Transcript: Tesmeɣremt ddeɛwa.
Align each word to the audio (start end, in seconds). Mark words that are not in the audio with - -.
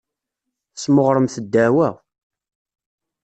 Tesmeɣremt 0.73 1.35
ddeɛwa. 1.43 1.89